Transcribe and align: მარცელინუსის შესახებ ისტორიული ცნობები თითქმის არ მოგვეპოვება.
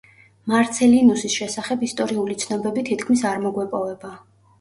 მარცელინუსის 0.51 1.35
შესახებ 1.39 1.83
ისტორიული 1.87 2.37
ცნობები 2.45 2.85
თითქმის 2.89 3.23
არ 3.33 3.39
მოგვეპოვება. 3.45 4.11